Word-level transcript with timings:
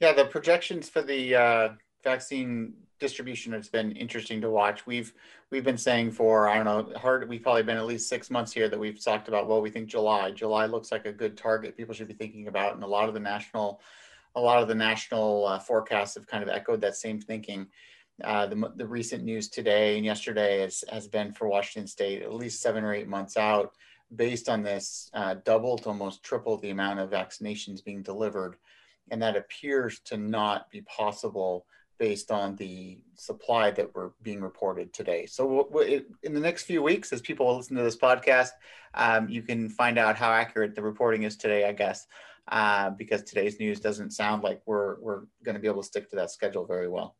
Yeah, 0.00 0.14
the 0.14 0.24
projections 0.24 0.88
for 0.88 1.02
the 1.02 1.34
uh, 1.34 1.68
vaccine 2.02 2.72
distribution 2.98 3.52
has 3.52 3.68
been 3.68 3.92
interesting 3.92 4.40
to 4.40 4.50
watch. 4.50 4.86
We've 4.86 5.12
we've 5.50 5.64
been 5.64 5.78
saying 5.78 6.12
for 6.12 6.48
I 6.48 6.62
don't 6.62 6.64
know 6.64 6.98
hard 6.98 7.28
we've 7.28 7.42
probably 7.42 7.62
been 7.62 7.76
at 7.76 7.86
least 7.86 8.08
six 8.08 8.30
months 8.30 8.52
here 8.52 8.68
that 8.68 8.78
we've 8.78 9.02
talked 9.02 9.28
about 9.28 9.48
well 9.48 9.62
we 9.62 9.70
think 9.70 9.88
July 9.88 10.30
July 10.30 10.66
looks 10.66 10.92
like 10.92 11.06
a 11.06 11.12
good 11.12 11.36
target 11.36 11.76
people 11.76 11.94
should 11.94 12.08
be 12.08 12.14
thinking 12.14 12.48
about 12.48 12.74
and 12.74 12.84
a 12.84 12.86
lot 12.86 13.08
of 13.08 13.14
the 13.14 13.20
national 13.20 13.80
a 14.36 14.40
lot 14.40 14.62
of 14.62 14.68
the 14.68 14.74
national 14.74 15.46
uh, 15.46 15.58
forecasts 15.58 16.14
have 16.14 16.26
kind 16.26 16.42
of 16.42 16.48
echoed 16.48 16.80
that 16.82 16.94
same 16.94 17.20
thinking. 17.20 17.66
Uh, 18.22 18.46
the, 18.46 18.72
the 18.76 18.86
recent 18.86 19.24
news 19.24 19.48
today 19.48 19.96
and 19.96 20.04
yesterday 20.04 20.60
has, 20.60 20.84
has 20.92 21.08
been 21.08 21.32
for 21.32 21.48
Washington 21.48 21.86
State 21.86 22.22
at 22.22 22.34
least 22.34 22.60
seven 22.60 22.84
or 22.84 22.92
eight 22.94 23.08
months 23.08 23.36
out 23.38 23.72
based 24.14 24.48
on 24.48 24.62
this 24.62 25.10
uh, 25.14 25.36
double 25.44 25.78
to 25.78 25.88
almost 25.88 26.22
triple 26.22 26.58
the 26.58 26.70
amount 26.70 27.00
of 27.00 27.10
vaccinations 27.10 27.82
being 27.82 28.02
delivered. 28.02 28.56
And 29.10 29.20
that 29.22 29.36
appears 29.36 30.00
to 30.06 30.16
not 30.16 30.70
be 30.70 30.82
possible 30.82 31.66
based 31.98 32.30
on 32.30 32.56
the 32.56 32.98
supply 33.14 33.70
that 33.70 33.94
were 33.94 34.14
being 34.22 34.40
reported 34.40 34.92
today. 34.94 35.26
So 35.26 35.68
in 36.22 36.32
the 36.32 36.40
next 36.40 36.62
few 36.64 36.82
weeks, 36.82 37.12
as 37.12 37.20
people 37.20 37.54
listen 37.54 37.76
to 37.76 37.82
this 37.82 37.96
podcast, 37.96 38.50
um, 38.94 39.28
you 39.28 39.42
can 39.42 39.68
find 39.68 39.98
out 39.98 40.16
how 40.16 40.32
accurate 40.32 40.74
the 40.74 40.82
reporting 40.82 41.24
is 41.24 41.36
today, 41.36 41.68
I 41.68 41.72
guess, 41.72 42.06
uh, 42.48 42.90
because 42.90 43.22
today's 43.22 43.60
news 43.60 43.80
doesn't 43.80 44.12
sound 44.12 44.42
like 44.42 44.62
we're, 44.64 44.98
we're 45.00 45.24
going 45.44 45.56
to 45.56 45.60
be 45.60 45.68
able 45.68 45.82
to 45.82 45.86
stick 45.86 46.08
to 46.10 46.16
that 46.16 46.30
schedule 46.30 46.64
very 46.64 46.88
well. 46.88 47.16